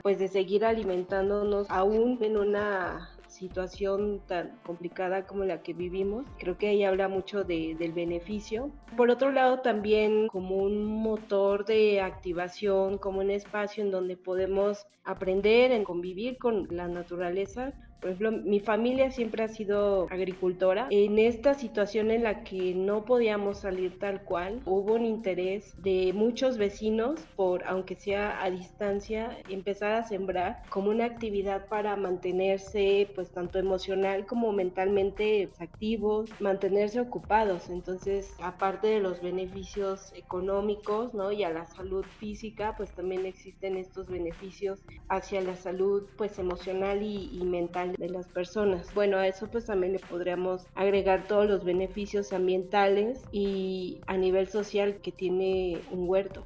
pues 0.01 0.19
de 0.19 0.27
seguir 0.27 0.65
alimentándonos 0.65 1.69
aún 1.69 2.17
en 2.21 2.37
una 2.37 3.09
situación 3.27 4.21
tan 4.27 4.59
complicada 4.63 5.25
como 5.25 5.45
la 5.45 5.61
que 5.61 5.73
vivimos. 5.73 6.25
Creo 6.39 6.57
que 6.57 6.67
ahí 6.67 6.83
habla 6.83 7.07
mucho 7.07 7.43
de, 7.43 7.75
del 7.77 7.93
beneficio. 7.93 8.71
Por 8.97 9.09
otro 9.09 9.31
lado, 9.31 9.59
también 9.59 10.27
como 10.27 10.57
un 10.57 10.83
motor 10.83 11.65
de 11.65 12.01
activación, 12.01 12.97
como 12.97 13.19
un 13.19 13.31
espacio 13.31 13.83
en 13.83 13.91
donde 13.91 14.17
podemos 14.17 14.85
aprender 15.03 15.71
en 15.71 15.83
convivir 15.83 16.37
con 16.37 16.67
la 16.69 16.87
naturaleza, 16.87 17.73
por 17.99 18.11
ejemplo, 18.11 18.31
mi 18.31 18.59
familia 18.59 19.11
siempre 19.11 19.43
ha 19.43 19.47
sido 19.47 20.07
agricultora. 20.09 20.87
En 20.89 21.19
esta 21.19 21.53
situación 21.53 22.11
en 22.11 22.23
la 22.23 22.43
que 22.43 22.73
no 22.73 23.03
podíamos 23.05 23.59
salir 23.59 23.99
tal 23.99 24.23
cual, 24.23 24.61
hubo 24.65 24.93
un 24.93 25.05
interés 25.05 25.73
de 25.77 26.13
muchos 26.13 26.57
vecinos 26.57 27.19
por, 27.35 27.63
aunque 27.65 27.95
sea 27.95 28.41
a 28.43 28.49
distancia, 28.49 29.37
empezar 29.49 29.93
a 29.93 30.03
sembrar 30.03 30.61
como 30.69 30.89
una 30.91 31.05
actividad 31.05 31.67
para 31.67 31.95
mantenerse, 31.95 33.11
pues 33.15 33.31
tanto 33.31 33.59
emocional 33.59 34.25
como 34.25 34.51
mentalmente 34.53 35.49
activos, 35.59 36.29
mantenerse 36.39 36.99
ocupados. 37.01 37.69
Entonces, 37.69 38.33
aparte 38.41 38.87
de 38.87 38.99
los 38.99 39.21
beneficios 39.21 40.13
económicos, 40.15 41.13
¿no? 41.13 41.31
Y 41.31 41.43
a 41.43 41.49
la 41.49 41.65
salud 41.65 42.05
física, 42.17 42.75
pues 42.77 42.93
también 42.93 43.25
existen 43.25 43.77
estos 43.77 44.07
beneficios 44.07 44.83
hacia 45.09 45.41
la 45.41 45.55
salud, 45.55 46.03
pues 46.17 46.39
emocional 46.39 47.03
y, 47.03 47.29
y 47.33 47.45
mental 47.45 47.88
de 47.93 48.09
las 48.09 48.27
personas. 48.27 48.93
Bueno, 48.93 49.17
a 49.17 49.27
eso 49.27 49.47
pues 49.47 49.65
también 49.65 49.93
le 49.93 49.99
podríamos 49.99 50.65
agregar 50.75 51.27
todos 51.27 51.47
los 51.47 51.63
beneficios 51.63 52.33
ambientales 52.33 53.23
y 53.31 53.99
a 54.07 54.17
nivel 54.17 54.47
social 54.47 54.97
que 55.01 55.11
tiene 55.11 55.79
un 55.91 56.07
huerto. 56.09 56.45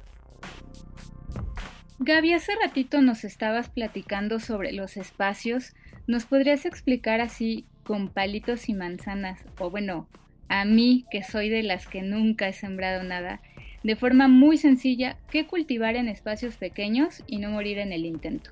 Gaby, 1.98 2.32
hace 2.32 2.52
ratito 2.60 3.00
nos 3.02 3.24
estabas 3.24 3.68
platicando 3.70 4.40
sobre 4.40 4.72
los 4.72 4.96
espacios. 4.96 5.74
¿Nos 6.06 6.26
podrías 6.26 6.66
explicar 6.66 7.20
así 7.20 7.66
con 7.84 8.08
palitos 8.08 8.68
y 8.68 8.74
manzanas? 8.74 9.44
O 9.58 9.70
bueno, 9.70 10.08
a 10.48 10.64
mí, 10.64 11.06
que 11.10 11.22
soy 11.22 11.48
de 11.48 11.62
las 11.62 11.86
que 11.86 12.02
nunca 12.02 12.48
he 12.48 12.52
sembrado 12.52 13.02
nada, 13.02 13.40
de 13.82 13.96
forma 13.96 14.28
muy 14.28 14.56
sencilla, 14.56 15.18
¿qué 15.30 15.46
cultivar 15.46 15.96
en 15.96 16.08
espacios 16.08 16.56
pequeños 16.56 17.22
y 17.26 17.38
no 17.38 17.50
morir 17.50 17.78
en 17.78 17.92
el 17.92 18.04
intento? 18.06 18.50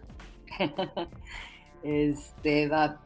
Este 1.83 2.69
va, 2.69 3.01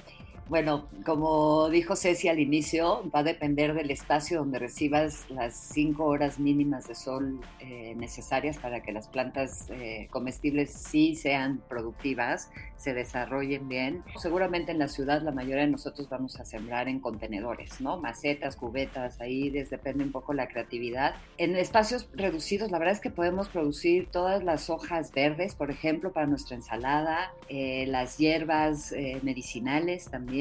bueno, 0.48 0.86
como 1.04 1.68
dijo 1.70 1.96
Ceci 1.96 2.28
al 2.28 2.38
inicio, 2.38 3.02
va 3.12 3.20
a 3.20 3.22
depender 3.24 3.74
del 3.74 3.90
espacio 3.90 4.38
donde 4.38 4.60
recibas 4.60 5.28
las 5.28 5.56
cinco 5.56 6.04
horas 6.04 6.38
mínimas 6.38 6.86
de 6.86 6.94
sol 6.94 7.40
eh, 7.58 7.94
necesarias 7.96 8.56
para 8.58 8.80
que 8.80 8.92
las 8.92 9.08
plantas 9.08 9.68
eh, 9.70 10.06
comestibles 10.10 10.70
sí 10.70 11.16
sean 11.16 11.60
productivas, 11.68 12.50
se 12.76 12.94
desarrollen 12.94 13.68
bien. 13.68 14.04
Seguramente 14.16 14.70
en 14.70 14.78
la 14.78 14.86
ciudad 14.86 15.20
la 15.22 15.32
mayoría 15.32 15.64
de 15.64 15.70
nosotros 15.70 16.08
vamos 16.08 16.38
a 16.38 16.44
sembrar 16.44 16.88
en 16.88 17.00
contenedores, 17.00 17.80
¿no? 17.80 17.98
Macetas, 17.98 18.54
cubetas, 18.54 19.20
ahí 19.20 19.50
depende 19.50 20.04
un 20.04 20.12
poco 20.12 20.32
la 20.32 20.46
creatividad. 20.46 21.16
En 21.38 21.56
espacios 21.56 22.08
reducidos, 22.14 22.70
la 22.70 22.78
verdad 22.78 22.94
es 22.94 23.00
que 23.00 23.10
podemos 23.10 23.48
producir 23.48 24.06
todas 24.12 24.44
las 24.44 24.70
hojas 24.70 25.10
verdes, 25.10 25.56
por 25.56 25.72
ejemplo, 25.72 26.12
para 26.12 26.26
nuestra 26.26 26.54
ensalada, 26.54 27.32
eh, 27.48 27.86
las 27.88 28.18
hierbas 28.18 28.94
medicinales 29.22 30.08
también 30.08 30.35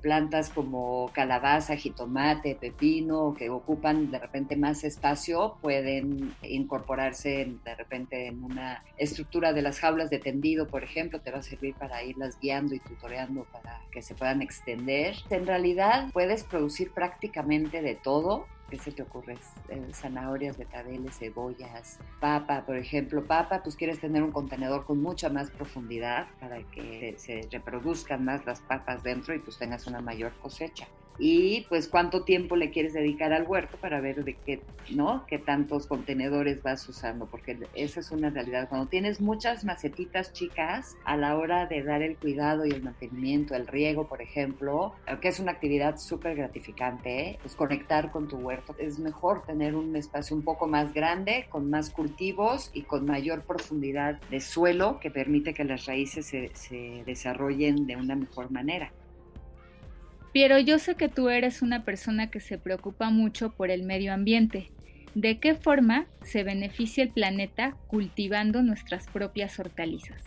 plantas 0.00 0.50
como 0.50 1.10
calabaza, 1.12 1.76
jitomate, 1.76 2.56
pepino, 2.60 3.34
que 3.36 3.50
ocupan 3.50 4.10
de 4.10 4.18
repente 4.18 4.56
más 4.56 4.84
espacio, 4.84 5.56
pueden 5.60 6.34
incorporarse 6.42 7.52
de 7.64 7.74
repente 7.74 8.26
en 8.26 8.42
una 8.42 8.84
estructura 8.96 9.52
de 9.52 9.62
las 9.62 9.80
jaulas 9.80 10.10
de 10.10 10.18
tendido, 10.18 10.66
por 10.66 10.84
ejemplo, 10.84 11.20
te 11.20 11.30
va 11.30 11.38
a 11.38 11.42
servir 11.42 11.74
para 11.74 12.02
irlas 12.02 12.38
guiando 12.40 12.74
y 12.74 12.80
tutoreando 12.80 13.44
para 13.52 13.80
que 13.90 14.02
se 14.02 14.14
puedan 14.14 14.42
extender. 14.42 15.16
En 15.30 15.46
realidad 15.46 16.10
puedes 16.12 16.44
producir 16.44 16.92
prácticamente 16.92 17.82
de 17.82 17.94
todo 17.94 18.46
¿Qué 18.70 18.78
se 18.78 18.92
te 18.92 19.02
ocurre? 19.02 19.36
Eh, 19.68 19.90
zanahorias, 19.92 20.56
betabeles, 20.56 21.18
cebollas, 21.18 21.98
papa, 22.20 22.64
por 22.64 22.76
ejemplo. 22.76 23.24
Papa, 23.24 23.62
pues 23.62 23.76
quieres 23.76 24.00
tener 24.00 24.22
un 24.22 24.32
contenedor 24.32 24.84
con 24.84 25.00
mucha 25.02 25.28
más 25.28 25.50
profundidad 25.50 26.26
para 26.40 26.62
que 26.70 27.14
se 27.18 27.46
reproduzcan 27.50 28.24
más 28.24 28.44
las 28.46 28.60
papas 28.60 29.02
dentro 29.02 29.34
y 29.34 29.38
pues 29.38 29.58
tengas 29.58 29.86
una 29.86 30.00
mayor 30.00 30.32
cosecha 30.40 30.88
y 31.18 31.62
pues 31.68 31.88
cuánto 31.88 32.24
tiempo 32.24 32.56
le 32.56 32.70
quieres 32.70 32.92
dedicar 32.92 33.32
al 33.32 33.46
huerto 33.46 33.76
para 33.80 34.00
ver 34.00 34.24
de 34.24 34.34
qué, 34.34 34.62
¿no? 34.90 35.24
qué 35.26 35.38
tantos 35.38 35.86
contenedores 35.86 36.62
vas 36.62 36.88
usando, 36.88 37.26
porque 37.26 37.58
esa 37.74 38.00
es 38.00 38.10
una 38.10 38.30
realidad. 38.30 38.68
Cuando 38.68 38.88
tienes 38.88 39.20
muchas 39.20 39.64
macetitas 39.64 40.32
chicas, 40.32 40.96
a 41.04 41.16
la 41.16 41.36
hora 41.36 41.66
de 41.66 41.82
dar 41.82 42.02
el 42.02 42.16
cuidado 42.16 42.66
y 42.66 42.70
el 42.70 42.82
mantenimiento, 42.82 43.54
el 43.54 43.66
riego, 43.66 44.08
por 44.08 44.22
ejemplo, 44.22 44.94
que 45.20 45.28
es 45.28 45.38
una 45.38 45.52
actividad 45.52 45.98
súper 45.98 46.36
gratificante, 46.36 47.38
pues 47.42 47.54
conectar 47.54 48.10
con 48.10 48.28
tu 48.28 48.36
huerto, 48.36 48.74
es 48.78 48.98
mejor 48.98 49.44
tener 49.44 49.76
un 49.76 49.94
espacio 49.96 50.36
un 50.36 50.42
poco 50.42 50.66
más 50.66 50.92
grande, 50.92 51.46
con 51.48 51.70
más 51.70 51.90
cultivos 51.90 52.70
y 52.72 52.82
con 52.82 53.06
mayor 53.06 53.42
profundidad 53.42 54.20
de 54.30 54.40
suelo 54.40 54.98
que 55.00 55.10
permite 55.10 55.54
que 55.54 55.64
las 55.64 55.86
raíces 55.86 56.26
se 56.26 57.02
desarrollen 57.06 57.86
de 57.86 57.96
una 57.96 58.16
mejor 58.16 58.50
manera. 58.50 58.90
Pero 60.34 60.58
yo 60.58 60.80
sé 60.80 60.96
que 60.96 61.08
tú 61.08 61.28
eres 61.28 61.62
una 61.62 61.84
persona 61.84 62.28
que 62.28 62.40
se 62.40 62.58
preocupa 62.58 63.08
mucho 63.08 63.50
por 63.50 63.70
el 63.70 63.84
medio 63.84 64.12
ambiente. 64.12 64.72
¿De 65.14 65.38
qué 65.38 65.54
forma 65.54 66.06
se 66.22 66.42
beneficia 66.42 67.04
el 67.04 67.10
planeta 67.10 67.76
cultivando 67.86 68.60
nuestras 68.60 69.06
propias 69.06 69.60
hortalizas? 69.60 70.24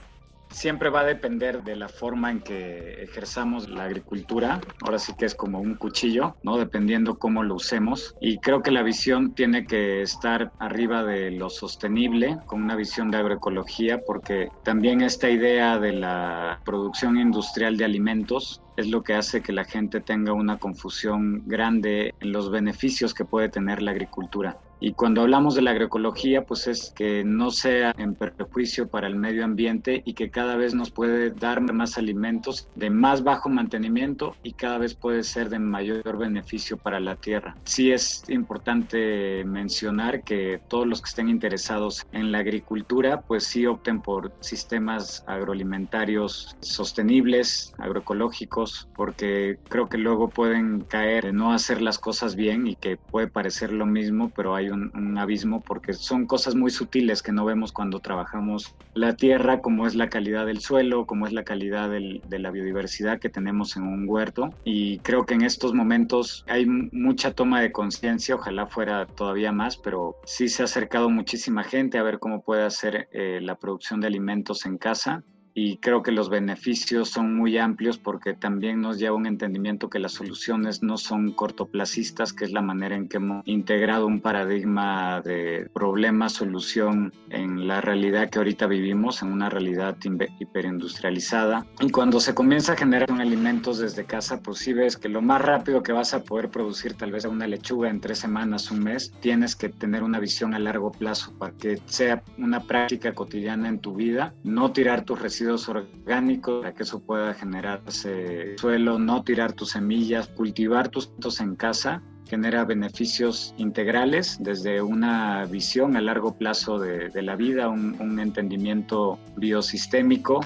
Siempre 0.50 0.90
va 0.90 1.02
a 1.02 1.06
depender 1.06 1.64
de 1.64 1.76
la 1.76 1.90
forma 1.90 2.32
en 2.32 2.42
que 2.42 3.04
ejerzamos 3.04 3.70
la 3.70 3.84
agricultura. 3.84 4.60
Ahora 4.82 5.00
sí 5.00 5.14
que 5.18 5.26
es 5.26 5.36
como 5.36 5.60
un 5.60 5.76
cuchillo, 5.76 6.38
¿no? 6.44 6.58
Dependiendo 6.58 7.20
cómo 7.20 7.44
lo 7.44 7.56
usemos. 7.56 8.16
Y 8.22 8.40
creo 8.40 8.62
que 8.62 8.72
la 8.72 8.84
visión 8.84 9.34
tiene 9.34 9.66
que 9.66 10.02
estar 10.02 10.52
arriba 10.60 11.04
de 11.04 11.32
lo 11.32 11.50
sostenible, 11.50 12.38
con 12.46 12.64
una 12.64 12.76
visión 12.76 13.12
de 13.12 13.18
agroecología, 13.18 14.00
porque 14.06 14.50
también 14.64 15.02
esta 15.02 15.30
idea 15.30 15.80
de 15.80 15.94
la 15.94 16.62
producción 16.66 17.18
industrial 17.18 17.78
de 17.78 17.86
alimentos 17.86 18.62
es 18.78 18.88
lo 18.88 19.04
que 19.04 19.16
hace 19.16 19.42
que 19.42 19.52
la 19.52 19.66
gente 19.66 20.02
tenga 20.02 20.34
una 20.34 20.58
confusión 20.58 21.44
grande 21.46 22.14
en 22.20 22.32
los 22.32 22.52
beneficios 22.52 23.14
que 23.14 23.26
puede 23.26 23.50
tener 23.50 23.82
la 23.82 23.92
agricultura. 23.92 24.58
Y 24.80 24.94
cuando 24.94 25.22
hablamos 25.22 25.56
de 25.56 25.62
la 25.62 25.72
agroecología, 25.72 26.44
pues 26.44 26.68
es 26.68 26.94
que 26.96 27.24
no 27.24 27.50
sea 27.50 27.94
en 27.98 28.16
perjuicio 28.16 28.88
para 28.88 29.08
el 29.08 29.16
medio 29.16 29.44
ambiente 29.44 30.02
y 30.06 30.14
que 30.14 30.30
cada 30.30 30.56
vez 30.56 30.74
nos 30.74 30.92
puede 30.92 31.32
dar 31.32 31.62
más 31.74 31.98
alimentos 31.98 32.68
de 32.76 32.90
más 32.90 33.24
bajo 33.24 33.50
mantenimiento 33.50 34.36
y 34.44 34.54
cada 34.54 34.78
vez 34.78 34.96
puede 34.96 35.24
ser 35.24 35.50
de 35.50 35.60
mayor 35.60 36.18
beneficio 36.18 36.78
para 36.78 37.00
la 37.00 37.16
tierra. 37.16 37.56
Sí 37.66 37.92
es 37.92 38.24
importante 38.28 39.44
mencionar 39.46 40.24
que 40.24 40.62
todos 40.68 40.88
los 40.88 41.02
que 41.02 41.10
estén 41.10 41.30
interesados 41.30 42.06
en 42.12 42.32
la 42.32 42.40
agricultura, 42.40 43.22
pues 43.22 43.46
sí 43.46 43.66
opten 43.66 44.02
por 44.02 44.32
sistemas 44.42 45.24
agroalimentarios 45.28 46.56
sostenibles, 46.62 47.74
agroecológicos, 47.78 48.88
porque 48.96 49.60
creo 49.70 49.90
que 49.90 49.98
luego 49.98 50.30
pueden 50.30 50.82
caer 50.82 51.26
en 51.26 51.38
no 51.38 51.54
hacer 51.54 51.82
las 51.82 52.00
cosas 52.00 52.36
bien 52.36 52.68
y 52.68 52.76
que 52.76 52.98
puede 52.98 53.28
parecer 53.28 53.72
lo 53.72 53.86
mismo, 53.86 54.32
pero 54.36 54.56
hay 54.56 54.67
un, 54.70 55.18
abismo 55.18 55.62
porque 55.62 55.94
son 55.94 56.26
cosas 56.26 56.56
muy 56.56 56.70
sutiles 56.70 57.24
que 57.24 57.32
no 57.32 57.46
vemos 57.46 57.72
cuando 57.72 58.00
trabajamos 58.00 58.76
la 58.94 59.16
tierra, 59.16 59.62
como 59.62 59.86
es 59.86 59.96
la 59.96 60.10
calidad 60.10 60.46
del 60.46 60.60
suelo, 60.60 61.06
como 61.06 61.28
es 61.28 61.34
la 61.34 61.44
calidad 61.44 61.90
de 61.90 62.40
la 62.40 62.52
biodiversidad 62.52 63.20
que 63.20 63.30
tenemos 63.30 63.78
en 63.78 63.84
un 63.84 64.06
huerto. 64.08 64.56
Y 64.64 65.00
creo 65.02 65.26
que 65.26 65.36
en 65.36 65.44
estos 65.44 65.74
momentos 65.74 66.44
hay 66.48 66.66
mucha 66.66 67.32
toma 67.32 67.62
de 67.62 67.72
conciencia, 67.72 68.36
ojalá 68.36 68.68
fuera 68.68 69.08
todavía 69.16 69.52
más, 69.52 69.78
pero 69.78 70.16
sí 70.26 70.48
se 70.48 70.64
ha 70.64 70.66
acercado 70.66 71.10
muchísima 71.10 71.64
gente 71.64 71.98
a 71.98 72.04
ver 72.04 72.20
cómo 72.20 72.42
puede 72.42 72.64
hacer 72.64 73.08
eh, 73.12 73.40
la 73.42 73.56
producción 73.56 74.02
de 74.02 74.08
alimentos 74.08 74.66
en 74.66 74.78
casa 74.78 75.24
y 75.60 75.78
creo 75.78 76.04
que 76.04 76.12
los 76.12 76.30
beneficios 76.30 77.10
son 77.10 77.36
muy 77.36 77.58
amplios 77.58 77.98
porque 77.98 78.36
también 78.36 78.80
nos 78.80 79.00
lleva 79.00 79.16
un 79.16 79.26
entendimiento 79.26 79.90
que 79.90 79.98
las 79.98 80.12
soluciones 80.12 80.84
no 80.84 80.98
son 80.98 81.32
cortoplacistas, 81.32 82.32
que 82.32 82.46
es 82.46 82.52
la 82.52 82.62
manera 82.62 82.96
en 82.96 83.10
que 83.10 83.18
hemos 83.18 83.42
integrado 83.48 84.06
un 84.06 84.22
paradigma 84.22 85.20
de 85.22 85.68
problema-solución 85.74 87.12
en 87.32 87.68
la 87.68 87.82
realidad 87.82 88.30
que 88.30 88.38
ahorita 88.38 88.68
vivimos, 88.68 89.24
en 89.24 89.32
una 89.32 89.50
realidad 89.50 89.98
hiperindustrializada. 90.40 91.66
Y 91.80 91.90
cuando 91.90 92.20
se 92.20 92.36
comienza 92.36 92.74
a 92.74 92.78
generar 92.78 93.10
alimentos 93.12 93.80
desde 93.80 94.06
casa, 94.06 94.40
pues 94.44 94.60
sí 94.60 94.74
ves 94.74 94.96
que 94.96 95.10
lo 95.10 95.24
más 95.24 95.42
rápido 95.42 95.82
que 95.82 95.92
vas 95.92 96.14
a 96.14 96.24
poder 96.24 96.50
producir 96.50 96.94
tal 96.94 97.12
vez 97.12 97.26
una 97.26 97.48
lechuga 97.48 97.90
en 97.90 98.00
tres 98.00 98.20
semanas, 98.20 98.70
un 98.70 98.84
mes, 98.84 99.12
tienes 99.22 99.56
que 99.56 99.70
tener 99.70 100.04
una 100.04 100.20
visión 100.20 100.54
a 100.54 100.60
largo 100.60 100.92
plazo 100.92 101.34
para 101.40 101.54
que 101.54 101.82
sea 101.88 102.22
una 102.38 102.60
práctica 102.60 103.16
cotidiana 103.16 103.70
en 103.70 103.80
tu 103.80 103.96
vida, 103.96 104.36
no 104.44 104.72
tirar 104.72 105.04
tus 105.04 105.20
residuos 105.20 105.47
orgánicos 105.48 106.62
para 106.62 106.74
que 106.74 106.84
eso 106.84 107.00
pueda 107.00 107.34
generarse 107.34 108.56
suelo, 108.58 109.00
no 109.00 109.24
tirar 109.24 109.54
tus 109.54 109.72
semillas, 109.72 110.28
cultivar 110.28 110.90
tus 110.90 111.08
frutos 111.08 111.40
en 111.40 111.56
casa 111.56 112.02
genera 112.28 112.66
beneficios 112.66 113.54
integrales 113.58 114.38
desde 114.40 114.82
una 114.82 115.46
visión 115.46 115.96
a 115.96 116.02
largo 116.02 116.38
plazo 116.38 116.78
de, 116.78 117.22
la 117.22 117.36
vida, 117.36 117.70
un, 117.70 118.20
entendimiento 118.20 119.18
biosistémico, 119.38 120.42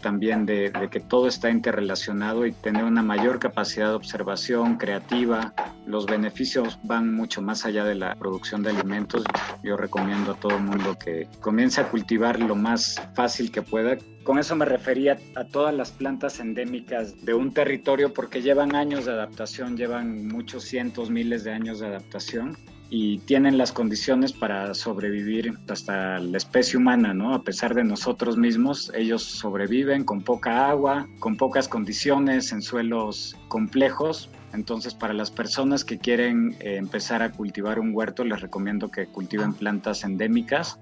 también 0.00 0.46
de, 0.46 0.72
que 0.90 1.00
todo 1.00 1.28
está 1.28 1.50
interrelacionado 1.50 2.46
y 2.46 2.52
tener 2.52 2.84
una 2.84 3.02
mayor 3.02 3.38
capacidad 3.38 3.88
de 3.88 3.94
observación 3.94 4.76
creativa. 4.76 5.54
Los 5.86 6.06
beneficios 6.06 6.78
van 6.82 7.14
mucho 7.14 7.42
más 7.42 7.64
allá 7.64 7.84
de 7.84 7.94
la 7.94 8.14
producción 8.14 8.62
de 8.62 8.70
alimentos. 8.70 9.24
Yo 9.62 9.76
recomiendo 9.76 10.32
a 10.32 10.34
todo 10.36 10.56
el 10.56 10.62
mundo 10.62 10.96
que 10.98 11.28
comience 11.40 11.80
a 11.80 11.88
cultivar 11.88 12.40
lo 12.40 12.54
más 12.54 13.00
fácil 13.14 13.50
que 13.50 13.62
pueda, 13.62 13.96
con 14.24 14.38
eso 14.38 14.56
me 14.56 14.64
refería 14.64 15.18
a 15.34 15.44
todas 15.44 15.74
las 15.74 15.92
plantas 15.92 16.40
endémicas 16.40 17.26
de 17.26 17.34
un 17.34 17.52
territorio 17.52 18.14
porque 18.14 18.40
llevan 18.40 18.74
años 18.74 19.04
de 19.04 19.12
adaptación, 19.12 19.76
llevan 19.76 20.26
muchos 20.28 20.64
cientos, 20.64 21.10
miles 21.10 21.44
de 21.44 21.52
años 21.52 21.80
de 21.80 21.88
adaptación 21.88 22.56
y 22.96 23.18
tienen 23.18 23.58
las 23.58 23.72
condiciones 23.72 24.32
para 24.32 24.72
sobrevivir 24.72 25.58
hasta 25.68 26.20
la 26.20 26.36
especie 26.36 26.78
humana, 26.78 27.12
¿no? 27.12 27.34
A 27.34 27.42
pesar 27.42 27.74
de 27.74 27.82
nosotros 27.82 28.36
mismos, 28.36 28.92
ellos 28.94 29.24
sobreviven 29.24 30.04
con 30.04 30.22
poca 30.22 30.70
agua, 30.70 31.08
con 31.18 31.36
pocas 31.36 31.66
condiciones, 31.66 32.52
en 32.52 32.62
suelos 32.62 33.36
complejos. 33.48 34.30
Entonces, 34.52 34.94
para 34.94 35.12
las 35.12 35.32
personas 35.32 35.84
que 35.84 35.98
quieren 35.98 36.56
eh, 36.60 36.76
empezar 36.76 37.20
a 37.22 37.32
cultivar 37.32 37.80
un 37.80 37.92
huerto, 37.92 38.22
les 38.22 38.40
recomiendo 38.40 38.88
que 38.92 39.06
cultiven 39.08 39.54
plantas 39.54 40.04
endémicas 40.04 40.78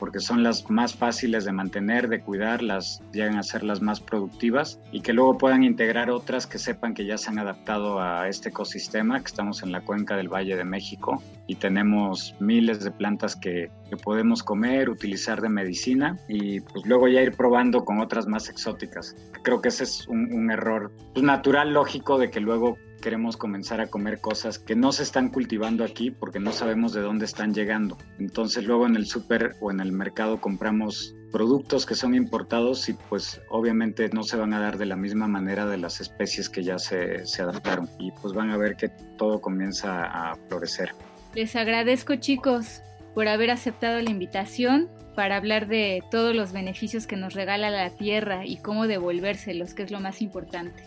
porque 0.00 0.18
son 0.18 0.42
las 0.42 0.68
más 0.70 0.94
fáciles 0.96 1.44
de 1.44 1.52
mantener, 1.52 2.08
de 2.08 2.20
cuidar, 2.20 2.62
las 2.62 3.02
llegan 3.12 3.36
a 3.36 3.44
ser 3.44 3.62
las 3.62 3.80
más 3.82 4.00
productivas 4.00 4.80
y 4.90 5.02
que 5.02 5.12
luego 5.12 5.38
puedan 5.38 5.62
integrar 5.62 6.10
otras 6.10 6.46
que 6.46 6.58
sepan 6.58 6.94
que 6.94 7.04
ya 7.04 7.18
se 7.18 7.30
han 7.30 7.38
adaptado 7.38 8.00
a 8.00 8.26
este 8.26 8.48
ecosistema, 8.48 9.20
que 9.20 9.26
estamos 9.26 9.62
en 9.62 9.70
la 9.70 9.82
cuenca 9.82 10.16
del 10.16 10.28
Valle 10.28 10.56
de 10.56 10.64
México 10.64 11.22
y 11.46 11.56
tenemos 11.56 12.34
miles 12.40 12.82
de 12.82 12.90
plantas 12.90 13.36
que, 13.36 13.70
que 13.90 13.96
podemos 13.96 14.42
comer, 14.42 14.88
utilizar 14.88 15.42
de 15.42 15.48
medicina 15.48 16.16
y 16.28 16.60
pues 16.60 16.86
luego 16.86 17.08
ya 17.08 17.20
ir 17.20 17.32
probando 17.32 17.84
con 17.84 18.00
otras 18.00 18.26
más 18.26 18.48
exóticas. 18.48 19.14
Creo 19.42 19.60
que 19.60 19.68
ese 19.68 19.84
es 19.84 20.06
un, 20.08 20.50
error 20.50 20.92
natural, 21.20 21.72
lógico, 21.72 22.18
de 22.18 22.30
que 22.30 22.40
luego 22.40 22.78
queremos 23.00 23.36
comenzar 23.36 23.80
a 23.80 23.88
comer 23.88 24.20
cosas 24.20 24.58
que 24.58 24.76
no 24.76 24.92
se 24.92 25.02
están 25.02 25.30
cultivando 25.30 25.84
aquí 25.84 26.10
porque 26.10 26.38
no 26.38 26.52
sabemos 26.52 26.92
de 26.92 27.00
dónde 27.00 27.24
están 27.24 27.54
llegando. 27.54 27.98
Entonces 28.18 28.64
luego 28.64 28.86
en 28.86 28.96
el 28.96 29.06
súper 29.06 29.56
o 29.60 29.70
en 29.70 29.80
el 29.80 29.92
mercado 29.92 30.40
compramos 30.40 31.14
productos 31.32 31.86
que 31.86 31.94
son 31.94 32.14
importados 32.14 32.88
y 32.88 32.94
pues 32.94 33.40
obviamente 33.48 34.08
no 34.12 34.22
se 34.22 34.36
van 34.36 34.52
a 34.52 34.60
dar 34.60 34.78
de 34.78 34.86
la 34.86 34.96
misma 34.96 35.26
manera 35.26 35.66
de 35.66 35.78
las 35.78 36.00
especies 36.00 36.48
que 36.48 36.62
ya 36.62 36.78
se, 36.78 37.26
se 37.26 37.42
adaptaron 37.42 37.88
y 37.98 38.12
pues 38.12 38.34
van 38.34 38.50
a 38.50 38.56
ver 38.56 38.76
que 38.76 38.88
todo 39.16 39.40
comienza 39.40 40.04
a 40.04 40.34
florecer. 40.48 40.92
Les 41.34 41.54
agradezco 41.56 42.16
chicos 42.16 42.82
por 43.14 43.28
haber 43.28 43.50
aceptado 43.50 44.00
la 44.00 44.10
invitación 44.10 44.88
para 45.14 45.36
hablar 45.36 45.66
de 45.66 46.02
todos 46.10 46.34
los 46.34 46.52
beneficios 46.52 47.06
que 47.06 47.16
nos 47.16 47.34
regala 47.34 47.70
la 47.70 47.90
tierra 47.90 48.46
y 48.46 48.56
cómo 48.56 48.86
devolvérselos, 48.86 49.74
que 49.74 49.82
es 49.82 49.90
lo 49.90 50.00
más 50.00 50.22
importante. 50.22 50.82